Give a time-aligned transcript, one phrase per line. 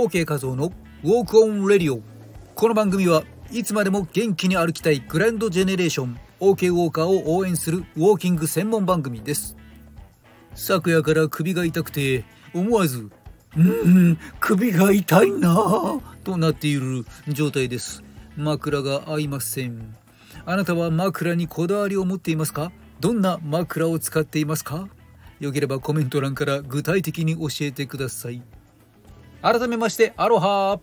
[0.00, 0.72] OK 画像の
[1.04, 2.00] ウォークオンレディオ。
[2.54, 9.58] この番組はいつまでも元気に歩きたいグランドジェネレーション OK ウォーカーを応援するウォーキング専門番組です。
[10.54, 12.24] 昨夜から首が痛くて
[12.54, 13.10] 思わず
[13.54, 18.02] 「うん首が痛いな」となっている状態です。
[18.38, 19.94] 枕が合いません。
[20.46, 22.72] あなたは枕にこだわりを持っていますか？
[23.00, 24.88] どんな枕を使っていますか？
[25.40, 28.42] よければコメント欄から具体的に教えてください。
[29.42, 30.80] 改めましてアロハ。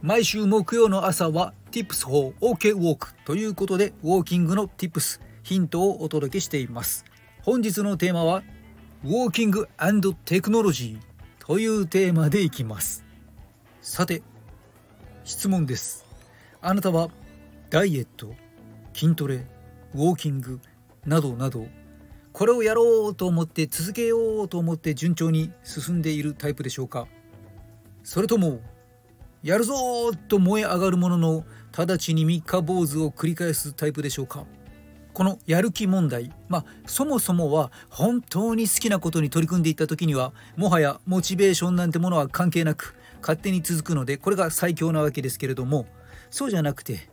[0.00, 7.04] 毎週木曜の朝は Tips for OK Walk ということでウォーキングの Tips ヒントをお届けしています。
[7.42, 8.44] 本日のテーマは
[9.02, 9.68] ウォーキング
[10.24, 13.04] テクノロジーというテーマでいきます。
[13.82, 14.22] さて
[15.24, 16.06] 質問です。
[16.62, 17.08] あなたは
[17.70, 18.32] ダイエット
[18.94, 19.46] 筋トレ
[19.94, 20.60] ウォーキング
[21.04, 21.66] などなど
[22.32, 27.08] これをやろうと思って続けようと思って順調に進んでいるタイプでしょうか？
[28.02, 28.60] それとも
[29.42, 29.74] やるぞ
[30.28, 31.44] と燃え上がるものの
[31.76, 34.44] 直ちに三日坊主を繰り返すタイプでしょうか？
[35.12, 45.86] このやる気問題まあそもそもは本当に好きなことに取り組んでいった時にはもはやモチベーションなんてものは関係なく勝手に続くのでこれが最強なわけですけれども
[46.30, 47.10] そうじゃなくて、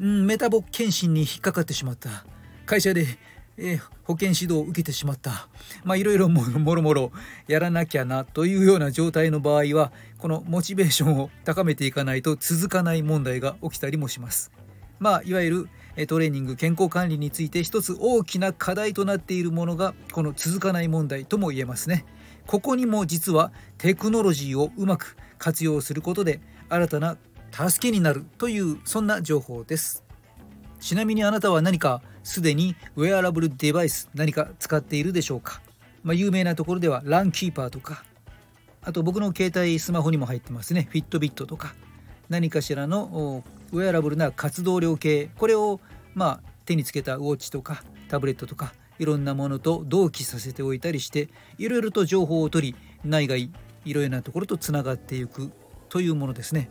[0.00, 2.24] うん、メタボ検診に引っかかってしまった。
[2.66, 3.06] 会社で
[3.56, 5.48] えー、保健指導を受けてしまった。
[5.84, 7.12] まあいろいろもろもろ
[7.46, 14.50] やらなきゃなというような状態の場合はこのモチベーションを高めていかないと続かない問題が起きたりもします。
[14.98, 22.04] まあいわゆるトレーニング健康管理について一つ大きな課題となっているものがこの続かない問題とも言えますね。
[22.46, 27.16] ここにも実はテクノロジーをうまく活用することで新たな
[27.52, 30.03] 助けになるというそんな情報です。
[30.84, 35.62] ちなみにあなたは何かすでにウェアラブルデバイス何か使っているでしょうか、
[36.02, 38.04] まあ、有名なところではランキーパーとか
[38.82, 40.86] あと僕の携帯スマホにも入ってますね。
[40.90, 41.74] フィットビットとか
[42.28, 43.42] 何かしらの
[43.72, 45.30] ウェアラブルな活動量計。
[45.38, 45.80] これを
[46.12, 53.50] まあ手につけたウォッチとかタブレットとかいろんなものと同期させておいたりしていろいろと情報を取り内外
[53.86, 55.50] いろいろなところとつながっていく
[55.88, 56.68] というものですね。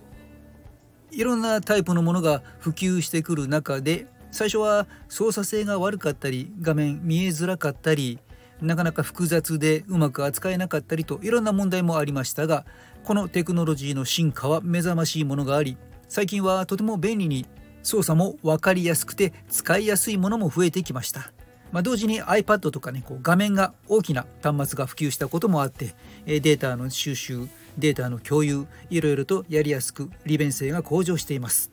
[1.16, 8.20] いろんなタイプのものが普及してくる中で最初は操作性が悪かったり画面見えづらかったり
[8.62, 12.66] なかなか複雑でうまく扱えなかったりといろんな問題もありましたが
[13.04, 17.46] このテクノロジーの進化は目覚ましいものがあり最近はとても便利に
[17.84, 21.34] 操作も分かりやすくて使いやすいものも増えてきました。
[21.74, 25.96] まあ、同時に iPad とかねこう画面が大きな端末が普及したこともあって
[26.28, 27.48] データの収集
[27.78, 31.72] データの共有いろいろとやりやすく利便性が向上しています。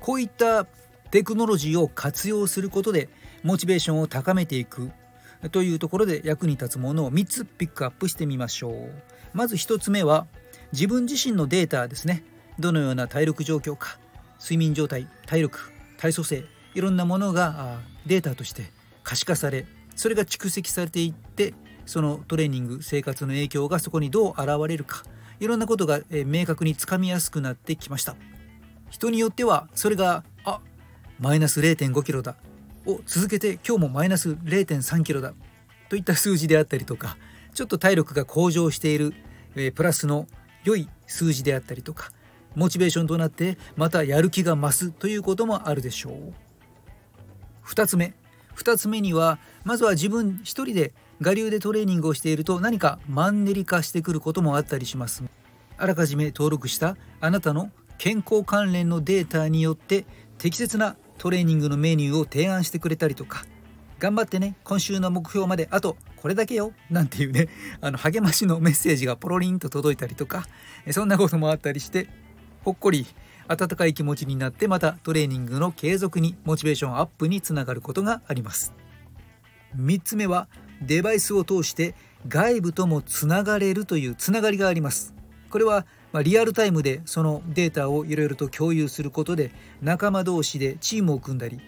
[0.00, 0.66] こういった
[1.10, 3.08] テクノロジーを活用することで
[3.42, 4.90] モチベーションを高めていく
[5.50, 8.90] というところで役に立つものを3つピックアップしてみましょう。
[9.32, 10.26] まず1つ目は
[10.72, 12.24] 自分自身のデータですね。
[12.58, 13.98] どのような体力状況か
[14.40, 18.64] 睡眠状態体力体組成いろんなものがデータとして
[19.02, 21.54] 可視化されそれが蓄積されていって
[21.86, 25.04] そのトレーニング生活の影響がそこにどう現れるか
[25.40, 28.16] いろんなことが明確につかみやすくなってきました。
[28.90, 30.60] 人によってはそれがあ
[31.18, 32.36] マイナス0.5キロだ
[32.84, 35.34] を続けて今日もマイナス0.3キロだ
[35.88, 37.16] といった数字であったりとか
[37.54, 39.14] ちょっと体力が向上している、
[39.74, 40.26] プラスの
[40.62, 42.10] 良い数字であったりとか
[42.54, 46.32] モチベーションとなってまたやる気が増すということもあるでしょう。
[47.66, 48.14] 2つ目。
[48.56, 55.24] 2つ目にはまずは自分一人で我流でトレーニングをしていると何かマンネリ化してくることもあったりします。
[55.78, 60.04] あらかじめ登録したあなたの健康関連のデータによって
[60.38, 63.44] 適切なトレーニングのメニューを提案してくれたりとか。
[63.98, 67.48] 頑張ってね今週の目標まであとこれだけよなんていうね
[67.80, 70.46] あの励ましのメッセージがポロリンと届いたりとか
[70.90, 72.06] そんなこともあったりして
[72.62, 73.06] ほっこり
[73.48, 78.74] 温かい気持ちになってまたトレーニングの継続にモチベーションアップにつながることがあります。
[79.76, 80.48] 3つ目は
[80.82, 81.94] デバイスを通して
[82.28, 85.14] 外部ともつながれるというつながりがあります。
[85.50, 85.86] これは
[86.16, 89.52] ま、リアルタイムでそのデータをいろいろと共有することで
[89.82, 91.60] 仲間同士でチームを組んだり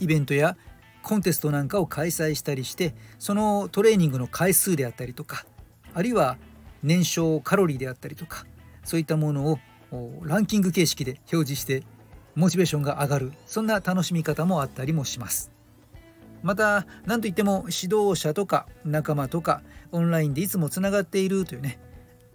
[0.00, 0.56] イベントや
[1.02, 5.44] コンテストなんかを開催したりしてそのトレーニングの回数であったりとか
[5.94, 6.36] あるいは
[6.82, 8.44] 燃焼カロリーであったりとか
[8.82, 9.58] そういったものを
[10.24, 11.84] ランキング形式で表示して
[12.34, 15.51] モチベーションが上がるそんな楽しみ方もあったりもします。
[16.42, 19.62] また何といっても指導者とか仲間とか
[19.92, 21.78] オンラインでいつもつながっているというね。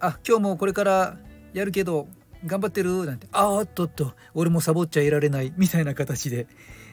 [0.00, 1.18] あ今日もこれから
[1.52, 2.08] やるけど
[2.46, 3.26] 頑張ってるなんて。
[3.32, 4.14] あーっとっと。
[4.34, 6.46] 俺もサボっちゃいられないみたいな形で、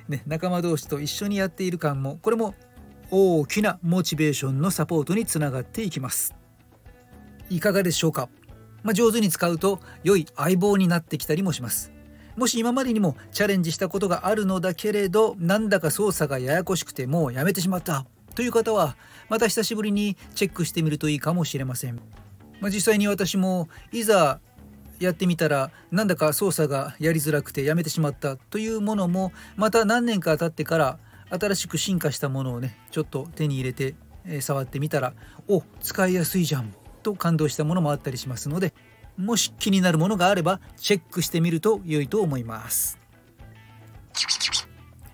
[0.10, 2.56] ね、仲間同士と一緒にやっている感もこれも
[3.12, 6.36] 大きなモチベーションのサポートにつながっていきます。
[7.50, 8.30] いかがでしょうか。
[8.82, 11.92] まあ、上手に使うと良い相棒になってきたりもします。
[12.36, 18.06] もし今までにもチャレンジしたことがあるのだけれどなんだか操作がややこしくてもうやめてしまった。
[18.36, 18.98] という方は
[19.30, 21.96] また久しぶりにチェックしてみるといいかもしれません、
[22.60, 24.42] まあ、実際に私もいざ
[25.00, 28.36] やってみたらなんだか操作がやりづらくてやめてしまった。
[28.36, 31.00] というものもまた何年か経ってから
[31.30, 33.96] 新しく進化したものをねちょっと手に入れて、
[34.42, 35.14] 触ってみたら
[35.48, 36.74] お使いやすいじゃん。
[37.04, 38.74] と感動したものもあったりしますので
[39.18, 43.00] もし気になるものがあればチェックしてみると良いと思います。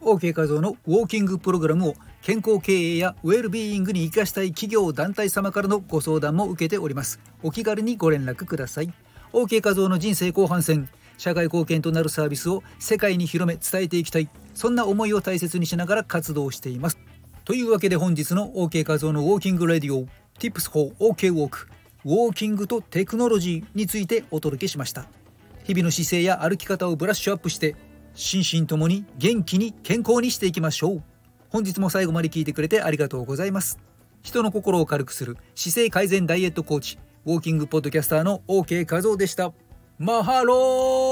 [0.02, 7.20] OK 画像のウォーキングプログラムを健康経営やウェルビーイングに生かしたい企業団体様からのご相談も受けております。
[7.44, 8.94] お気軽にご連絡ください。
[9.34, 14.30] OK 画像の人生後半戦社会貢献となるサービスを世界に広め伝えていきたい。
[14.56, 16.98] そんな思いを大切にしながら活動しています。
[17.46, 20.08] というわけで本日の OK 画像のウォーキングレディオ
[20.40, 21.68] Tips for OK Walk
[22.04, 25.06] ウォーキングとテクノロジーについてお届けしました。
[25.64, 27.76] 日々の姿勢や歩き方をブラッシュアップして
[28.16, 31.04] 心身ともに元気に健康にしていきましょう。
[31.50, 33.78] 本日も最後まで聞いてくれてありがとうございます。
[34.24, 39.54] 人の心を軽くする姿勢改善ダイエットコーチウォーキングポッドキャスターの OK 和夫でした。
[40.00, 41.11] マハロー!